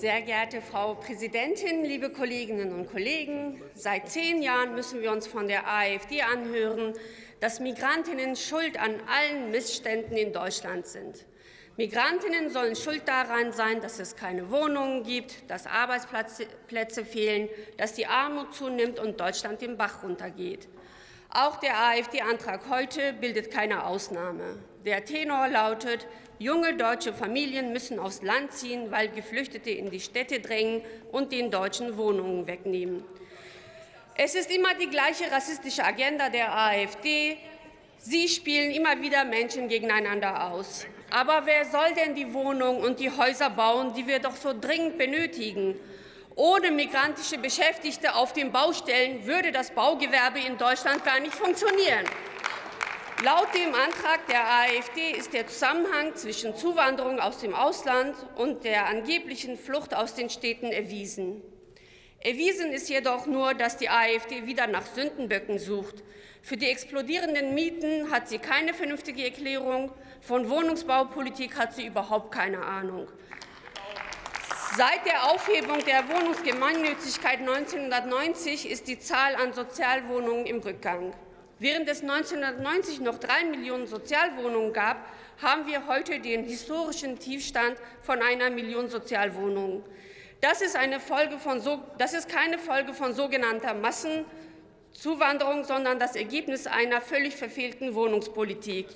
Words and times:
Sehr 0.00 0.22
geehrte 0.22 0.60
Frau 0.60 0.94
Präsidentin, 0.94 1.84
liebe 1.84 2.10
Kolleginnen 2.10 2.72
und 2.72 2.90
Kollegen! 2.90 3.62
Seit 3.74 4.08
zehn 4.10 4.42
Jahren 4.42 4.74
müssen 4.74 5.00
wir 5.00 5.10
uns 5.12 5.26
von 5.26 5.48
der 5.48 5.68
AfD 5.68 6.22
anhören, 6.22 6.94
dass 7.40 7.60
Migrantinnen 7.60 8.36
schuld 8.36 8.78
an 8.78 8.94
allen 9.06 9.50
Missständen 9.50 10.16
in 10.16 10.32
Deutschland 10.32 10.86
sind. 10.86 11.26
Migrantinnen 11.76 12.50
sollen 12.50 12.76
schuld 12.76 13.08
daran 13.08 13.52
sein, 13.52 13.80
dass 13.80 13.98
es 14.00 14.16
keine 14.16 14.50
Wohnungen 14.50 15.02
gibt, 15.02 15.50
dass 15.50 15.66
Arbeitsplätze 15.66 17.04
fehlen, 17.04 17.48
dass 17.78 17.94
die 17.94 18.06
Armut 18.06 18.54
zunimmt 18.54 18.98
und 18.98 19.20
Deutschland 19.20 19.62
den 19.62 19.76
Bach 19.76 20.02
runtergeht. 20.02 20.68
Auch 21.32 21.58
der 21.60 21.78
AfD-Antrag 21.78 22.68
heute 22.68 23.12
bildet 23.12 23.52
keine 23.52 23.84
Ausnahme. 23.86 24.58
Der 24.84 25.04
Tenor 25.04 25.46
lautet, 25.46 26.08
junge 26.40 26.76
deutsche 26.76 27.12
Familien 27.12 27.72
müssen 27.72 28.00
aufs 28.00 28.22
Land 28.22 28.52
ziehen, 28.52 28.90
weil 28.90 29.10
Geflüchtete 29.10 29.70
in 29.70 29.90
die 29.90 30.00
Städte 30.00 30.40
drängen 30.40 30.82
und 31.12 31.30
den 31.30 31.52
Deutschen 31.52 31.96
Wohnungen 31.96 32.48
wegnehmen. 32.48 33.04
Es 34.16 34.34
ist 34.34 34.50
immer 34.50 34.74
die 34.74 34.90
gleiche 34.90 35.30
rassistische 35.30 35.84
Agenda 35.84 36.30
der 36.30 36.52
AfD. 36.52 37.36
Sie 37.98 38.26
spielen 38.26 38.72
immer 38.72 39.00
wieder 39.00 39.24
Menschen 39.24 39.68
gegeneinander 39.68 40.50
aus. 40.50 40.84
Aber 41.10 41.42
wer 41.44 41.64
soll 41.64 41.94
denn 41.94 42.16
die 42.16 42.34
Wohnungen 42.34 42.82
und 42.82 42.98
die 42.98 43.10
Häuser 43.10 43.50
bauen, 43.50 43.94
die 43.94 44.08
wir 44.08 44.18
doch 44.18 44.34
so 44.34 44.52
dringend 44.58 44.98
benötigen? 44.98 45.78
Ohne 46.42 46.70
migrantische 46.70 47.36
Beschäftigte 47.36 48.14
auf 48.14 48.32
den 48.32 48.50
Baustellen 48.50 49.26
würde 49.26 49.52
das 49.52 49.72
Baugewerbe 49.72 50.38
in 50.38 50.56
Deutschland 50.56 51.04
gar 51.04 51.20
nicht 51.20 51.34
funktionieren. 51.34 52.06
Laut 53.22 53.54
dem 53.54 53.74
Antrag 53.74 54.26
der 54.26 54.50
AfD 54.50 55.10
ist 55.10 55.34
der 55.34 55.48
Zusammenhang 55.48 56.16
zwischen 56.16 56.56
Zuwanderung 56.56 57.20
aus 57.20 57.40
dem 57.40 57.54
Ausland 57.54 58.16
und 58.36 58.64
der 58.64 58.86
angeblichen 58.86 59.58
Flucht 59.58 59.94
aus 59.94 60.14
den 60.14 60.30
Städten 60.30 60.72
erwiesen. 60.72 61.42
Erwiesen 62.20 62.72
ist 62.72 62.88
jedoch 62.88 63.26
nur, 63.26 63.52
dass 63.52 63.76
die 63.76 63.90
AfD 63.90 64.46
wieder 64.46 64.66
nach 64.66 64.86
Sündenböcken 64.86 65.58
sucht. 65.58 65.96
Für 66.40 66.56
die 66.56 66.70
explodierenden 66.70 67.52
Mieten 67.52 68.10
hat 68.10 68.30
sie 68.30 68.38
keine 68.38 68.72
vernünftige 68.72 69.24
Erklärung, 69.24 69.92
von 70.22 70.48
Wohnungsbaupolitik 70.48 71.58
hat 71.58 71.74
sie 71.74 71.84
überhaupt 71.84 72.32
keine 72.32 72.64
Ahnung. 72.64 73.08
Seit 74.76 75.04
der 75.04 75.24
Aufhebung 75.24 75.84
der 75.84 76.08
Wohnungsgemeinnützigkeit 76.08 77.40
1990 77.40 78.70
ist 78.70 78.86
die 78.86 79.00
Zahl 79.00 79.34
an 79.34 79.52
Sozialwohnungen 79.52 80.46
im 80.46 80.60
Rückgang. 80.60 81.12
Während 81.58 81.88
es 81.88 82.02
1990 82.02 83.00
noch 83.00 83.18
drei 83.18 83.44
Millionen 83.44 83.88
Sozialwohnungen 83.88 84.72
gab, 84.72 85.04
haben 85.42 85.66
wir 85.66 85.88
heute 85.88 86.20
den 86.20 86.44
historischen 86.44 87.18
Tiefstand 87.18 87.76
von 88.00 88.22
einer 88.22 88.48
Million 88.50 88.88
Sozialwohnungen. 88.88 89.82
Das 90.40 90.62
ist, 90.62 90.76
eine 90.76 91.00
Folge 91.00 91.38
von 91.38 91.60
so, 91.60 91.80
das 91.98 92.14
ist 92.14 92.28
keine 92.28 92.56
Folge 92.56 92.94
von 92.94 93.12
sogenannter 93.12 93.74
Massenzuwanderung, 93.74 95.64
sondern 95.64 95.98
das 95.98 96.14
Ergebnis 96.14 96.68
einer 96.68 97.00
völlig 97.00 97.34
verfehlten 97.34 97.96
Wohnungspolitik. 97.96 98.86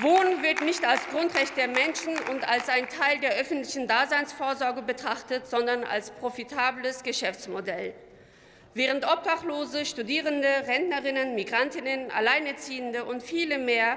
Wohnen 0.00 0.42
wird 0.42 0.60
nicht 0.60 0.86
als 0.86 1.06
Grundrecht 1.08 1.56
der 1.56 1.68
Menschen 1.68 2.18
und 2.30 2.46
als 2.46 2.68
ein 2.68 2.86
Teil 2.86 3.18
der 3.18 3.32
öffentlichen 3.36 3.88
Daseinsvorsorge 3.88 4.82
betrachtet, 4.82 5.46
sondern 5.46 5.84
als 5.84 6.10
profitables 6.10 7.02
Geschäftsmodell. 7.02 7.94
Während 8.74 9.10
Obdachlose, 9.10 9.86
Studierende, 9.86 10.48
Rentnerinnen, 10.66 11.34
Migrantinnen, 11.34 12.10
Alleinerziehende 12.10 13.06
und 13.06 13.22
viele 13.22 13.56
mehr, 13.56 13.96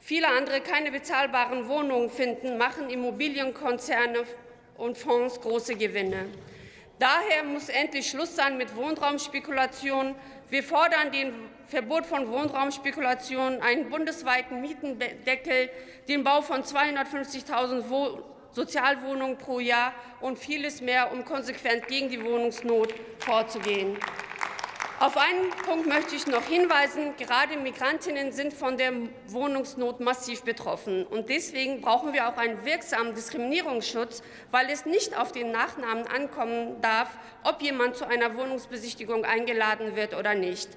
viele 0.00 0.28
andere 0.28 0.60
keine 0.60 0.90
bezahlbaren 0.90 1.66
Wohnungen 1.66 2.10
finden, 2.10 2.58
machen 2.58 2.90
Immobilienkonzerne 2.90 4.24
und 4.76 4.98
Fonds 4.98 5.40
große 5.40 5.76
Gewinne. 5.76 6.26
Daher 7.02 7.42
muss 7.42 7.68
endlich 7.68 8.08
Schluss 8.08 8.36
sein 8.36 8.56
mit 8.56 8.76
Wohnraumspekulationen. 8.76 10.14
Wir 10.50 10.62
fordern 10.62 11.10
den 11.10 11.32
Verbot 11.66 12.06
von 12.06 12.30
Wohnraumspekulationen, 12.30 13.60
einen 13.60 13.90
bundesweiten 13.90 14.60
Mietendeckel, 14.60 15.68
den 16.06 16.22
Bau 16.22 16.42
von 16.42 16.62
250.000 16.62 18.22
Sozialwohnungen 18.52 19.36
pro 19.36 19.58
Jahr 19.58 19.92
und 20.20 20.38
vieles 20.38 20.80
mehr, 20.80 21.12
um 21.12 21.24
konsequent 21.24 21.88
gegen 21.88 22.08
die 22.08 22.22
Wohnungsnot 22.22 22.94
vorzugehen. 23.18 23.98
Auf 25.02 25.16
einen 25.16 25.50
Punkt 25.66 25.88
möchte 25.88 26.14
ich 26.14 26.28
noch 26.28 26.44
hinweisen. 26.44 27.14
Gerade 27.18 27.56
Migrantinnen 27.56 28.30
sind 28.30 28.52
von 28.52 28.76
der 28.76 28.92
Wohnungsnot 29.26 29.98
massiv 29.98 30.42
betroffen. 30.42 31.04
Und 31.04 31.28
deswegen 31.28 31.80
brauchen 31.80 32.12
wir 32.12 32.28
auch 32.28 32.36
einen 32.36 32.64
wirksamen 32.64 33.12
Diskriminierungsschutz, 33.12 34.22
weil 34.52 34.70
es 34.70 34.86
nicht 34.86 35.18
auf 35.18 35.32
den 35.32 35.50
Nachnamen 35.50 36.06
ankommen 36.06 36.80
darf, 36.82 37.08
ob 37.42 37.60
jemand 37.62 37.96
zu 37.96 38.06
einer 38.06 38.36
Wohnungsbesichtigung 38.36 39.24
eingeladen 39.24 39.96
wird 39.96 40.14
oder 40.14 40.36
nicht. 40.36 40.68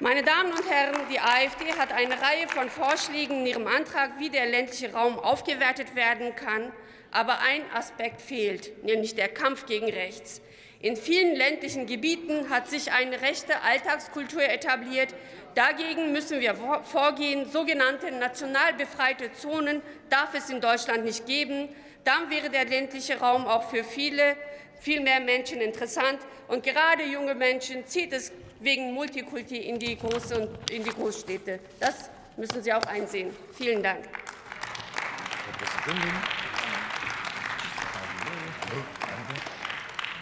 Meine 0.00 0.24
Damen 0.24 0.50
und 0.50 0.68
Herren, 0.68 0.96
die 1.08 1.20
AfD 1.20 1.74
hat 1.78 1.92
eine 1.92 2.20
Reihe 2.20 2.48
von 2.48 2.68
Vorschlägen 2.68 3.42
in 3.42 3.46
ihrem 3.46 3.68
Antrag, 3.68 4.18
wie 4.18 4.30
der 4.30 4.46
ländliche 4.46 4.92
Raum 4.92 5.16
aufgewertet 5.16 5.94
werden 5.94 6.34
kann. 6.34 6.72
Aber 7.12 7.38
ein 7.38 7.62
Aspekt 7.72 8.20
fehlt, 8.20 8.82
nämlich 8.82 9.14
der 9.14 9.28
Kampf 9.28 9.66
gegen 9.66 9.86
Rechts. 9.86 10.42
In 10.80 10.96
vielen 10.96 11.34
ländlichen 11.34 11.86
Gebieten 11.86 12.50
hat 12.50 12.68
sich 12.68 12.92
eine 12.92 13.20
rechte 13.20 13.62
Alltagskultur 13.62 14.42
etabliert. 14.42 15.12
Dagegen 15.56 16.12
müssen 16.12 16.40
wir 16.40 16.54
vorgehen. 16.84 17.50
Sogenannte 17.50 18.12
national 18.12 18.74
befreite 18.74 19.32
Zonen 19.32 19.82
darf 20.08 20.34
es 20.34 20.48
in 20.50 20.60
Deutschland 20.60 21.04
nicht 21.04 21.26
geben. 21.26 21.68
Dann 22.04 22.30
wäre 22.30 22.48
der 22.48 22.64
ländliche 22.64 23.18
Raum 23.18 23.44
auch 23.48 23.68
für 23.68 23.82
viele, 23.82 24.36
viel 24.78 25.00
mehr 25.00 25.18
Menschen 25.18 25.60
interessant. 25.60 26.20
Und 26.46 26.62
gerade 26.62 27.02
junge 27.02 27.34
Menschen 27.34 27.84
zieht 27.84 28.12
es 28.12 28.30
wegen 28.60 28.92
Multikulti 28.92 29.56
in 29.56 29.80
die, 29.80 29.96
Groß 29.96 30.30
in 30.70 30.84
die 30.84 30.90
Großstädte. 30.90 31.58
Das 31.80 32.08
müssen 32.36 32.62
Sie 32.62 32.72
auch 32.72 32.86
einsehen. 32.86 33.34
Vielen 33.52 33.82
Dank. 33.82 34.04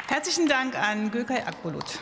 Herzlichen 0.09 0.49
Dank 0.49 0.79
an 0.79 1.11
Gökay 1.11 1.43
Akbulut. 1.43 1.99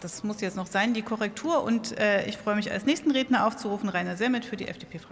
Das 0.00 0.22
muss 0.22 0.42
jetzt 0.42 0.56
noch 0.56 0.66
sein, 0.66 0.92
die 0.92 1.00
Korrektur. 1.00 1.62
Und 1.62 1.98
äh, 1.98 2.26
ich 2.26 2.36
freue 2.36 2.54
mich, 2.54 2.70
als 2.70 2.84
nächsten 2.84 3.10
Redner 3.10 3.46
aufzurufen, 3.46 3.88
Rainer 3.88 4.16
Semmet 4.16 4.44
für 4.44 4.58
die 4.58 4.68
FDP-Fraktion. 4.68 5.04